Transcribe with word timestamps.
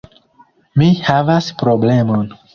Mi 0.81 0.87
havas 1.09 1.51
problemon. 1.61 2.27